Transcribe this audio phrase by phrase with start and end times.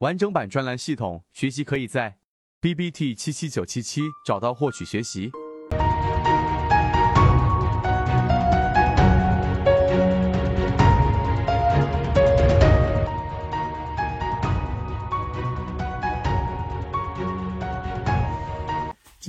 [0.00, 2.16] 完整版专栏系统学习可以在
[2.58, 5.30] B B T 七七九七七找到获取学习。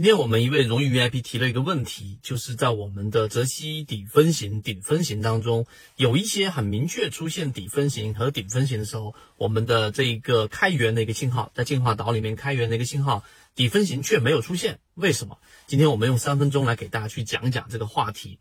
[0.02, 15.38] 今天我们一位荣誉 VIP 提了一个问题，就是在我们的泽熙底分型、顶分型当中，有一些很明确出现底分型和顶分型的时候，我们的这一个开源的一个信号，在进化岛里面开源的一个信号，底分型却没有出现，为什么？
[15.68, 18.40] 今天我们用三分钟来给大家去讲讲这个话题。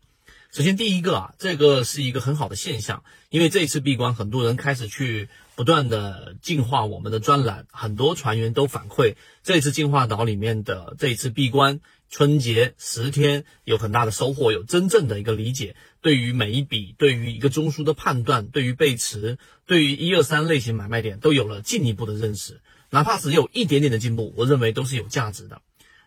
[0.53, 11.79] 首先，第一个啊，这个是一个很好的现象，因为这一次闭关，很多人开始去不断的进化我们的专栏，很多船员都反馈，这次进化岛里面的这一次闭关
[12.09, 25.61] 春节十天有很大的收获，有真正的一个理解，对于每一笔，对于一个中枢的判断，对于背驰，对于一二三类型买卖点都有了进一步的认识，哪怕只有一点点的进步，我认为都是有价值的。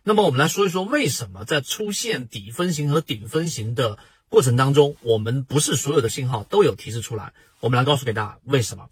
[0.07, 3.97] 那么我们来说一说，为什么在出现底分型和顶分型的。
[4.35, 7.35] 过程当中，我们不是所有的信号都有提示出来。
[7.61, 8.89] 我们来告诉给大家为什么。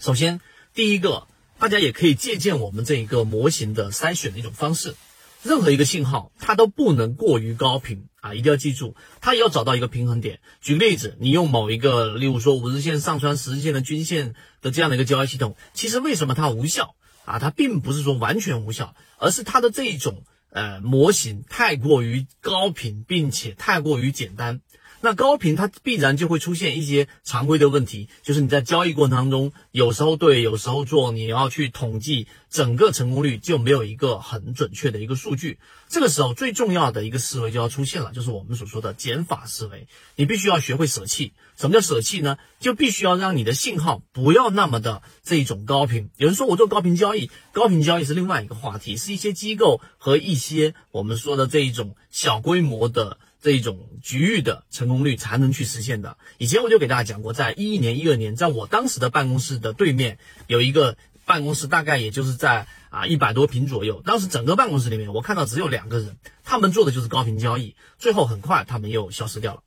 [0.00, 0.40] 首先，
[0.74, 1.28] 第一个，
[1.60, 4.96] 大家也可以借鉴我们这一个模型的筛选的一种方式。
[5.44, 10.40] 任何一个信号，它都不能过于高频啊，一定要记住，它也要找到一个平衡点。
[10.60, 17.38] 举个例子，你用某一个，例如说五日线上穿十日线的均线的这样的一个交易系统，其实为什么它无效啊？
[17.38, 20.24] 它并不是说完全无效，而是它的这一种。
[20.52, 24.60] 呃，模型太过于高频，并且太过于简单。
[25.04, 35.58] 那高频它必然就会出现一些常规的问题，就是你在交易过程当中，有时候对，有时候做，你要去统计整个成功率就没有一个很准确的一个数据。
[35.88, 39.88] 这个时候最重要的一个思维就要出现了，就是我们所说的减法思维。
[40.14, 41.32] 你必须要学会舍弃。
[41.56, 42.38] 什么叫舍弃呢？
[42.60, 46.10] 就必须要让你的信号不要那么的这一种高频。
[46.16, 53.18] 有人说我做高频交易，高频交易是另外一个话题，是一些机构和一些我们说的这一种小规模的。
[53.42, 56.16] 这一种局域的成功率才能去实现的。
[56.38, 60.96] 以前我就给大家讲过，在一一年、一二年，在我当时的办公室的对面有一个
[61.26, 64.00] 办公室，大概也就是在啊一百多平左右。
[64.04, 67.74] 当时整个办公室里面，我看到只有两个人，他们做的就是高频交易。
[67.98, 69.62] 最后很快他们又消失掉了。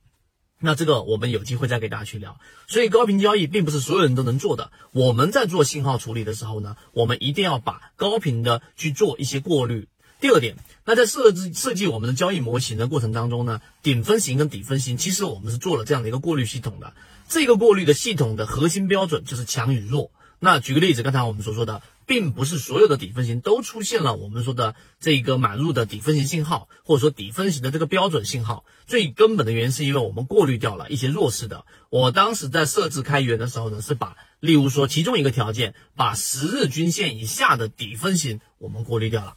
[0.58, 2.40] 那这个我们有机会再给大家去聊。
[2.66, 4.72] 所以高频交易并不是所有人都能做的。
[4.92, 9.88] 我们在做信号处理的时候呢，我们一定要把高频的去做一些过滤。
[10.18, 16.94] 第二点，那在设置设计我们的交易模型的过程当中呢，顶分型跟底分型，其实我们是做了这样的一个过滤系统的。
[17.28, 20.10] 这个过滤的系统的核心标准就是强与弱。
[20.38, 28.64] 那举个例子，刚才我们所说的，并不是所有的底分型都出现了我们说的这个买入的底分型信号，或者说底分型的这个标准信号。
[28.86, 31.64] 最根本的原因是因为我们过滤掉了一些弱势的。
[31.90, 39.36] 我当时在设置开源的时候呢，是把例如说其中一个条件，把十日均线以下的底分型我们过滤掉了。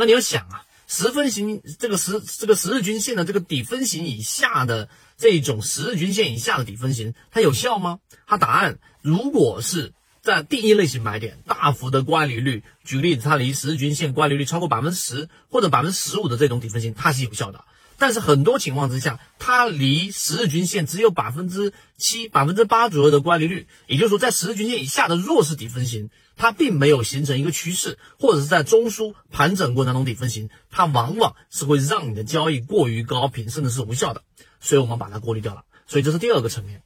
[0.00, 4.88] 那你要想啊，十分型这个十这个十日均线的这个底分型以下的
[5.18, 7.98] 这种十日均线以下的底分型，它有效吗？
[8.26, 17.66] 它答案如果是在第一类型买点大幅的乖离率，举例子，它离十日均线乖离率超过百分之十或者百分之十五的这种底分型，它是有效的。
[18.00, 34.22] 但是很多情况之下，它离十日均线只有百分之七、百分之八左右的乖离率，也就是说，在十日均线以下的弱势底分型，它并没有形成一个趋势，或者是在中枢盘整过程当中底分型，它往往是会让你的交易过于高频，甚至是无效的。
[34.60, 35.64] 所以我们把它过滤掉了。
[35.86, 36.82] 所以这是第二个层面。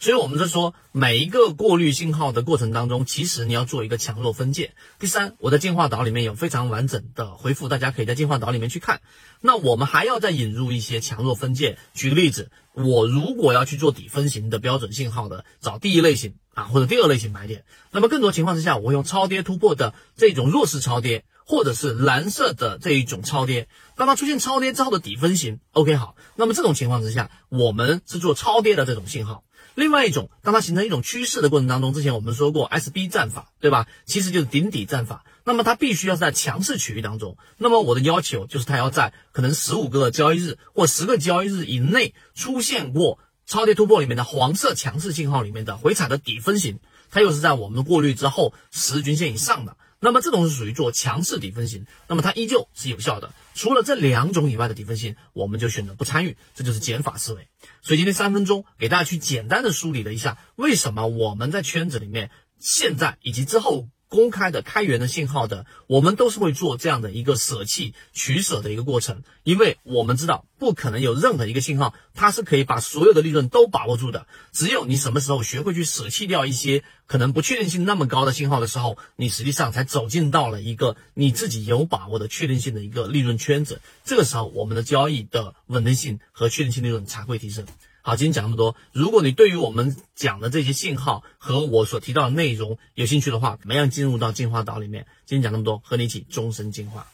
[0.00, 4.74] 所以，我们在说每一个过滤信号的过程当中，其实你要做一个强弱分界。
[4.98, 9.00] 第三，我在进化岛里面有非常完整的回复，大家可以在进化岛里面去看。
[9.40, 11.78] 那我们还要再引入一些强弱分界。
[11.94, 29.43] 举个例子，我如果要去做底分型的标准信号的，找第一类型啊或者第二类型买点，那么更多情况之下，我用超跌突破的这种弱势超跌，或者是蓝色的这一种超跌，当它出现超跌之后的底分型，OK 好，那么这种情况之下，我们是做超跌的这种信号。
[29.74, 33.86] 另外一种，当它形成一种趋势的过程当中，之前我们说过 SB 战法，对吧？
[34.04, 35.24] 其实就是顶底战法。
[35.44, 37.36] 那么它必须要在强势区域当中。
[37.58, 46.78] 那么我的要求就是它要在可能十五个交易日或十个交易日以内出现过超跌突破里面的黄色强势信号里面的回踩的底分型，
[47.10, 49.76] 它又是在我们过滤之后十均线以上的。
[50.04, 53.32] 那么这种是属于做强势底分型，那么它依旧是有效的。
[53.54, 57.48] 除了这两种以外的底分型，我们就选择不参与，这就是减法思维。
[57.80, 62.30] 所以今天三分钟给大家去简单的梳理了一下，为什么我们在圈子里面
[62.60, 63.88] 现在以及之后。
[64.14, 87.66] 公开的开源的信号的，我们都是会做这样的一个舍弃取舍的一个过程，因为我们知道不可能有任何一个信号它是可以把所有的利润都把握住的，只有你什么时候学会去舍弃掉一些可能不确定性那么高的信号的时候，你实际上才走进到了一个你自己有把握的确定性的一个利润圈子，这个时候我们的交易的稳定性和确定性利润才会提升。
[88.06, 88.76] 好，今天讲那么多。
[88.92, 95.06] 如果你对于我们讲的这些信号和我所提到的内容有兴趣的话，怎么样进入到进化岛里面？
[95.24, 97.06] 今天讲那么多，和你一起终身进化。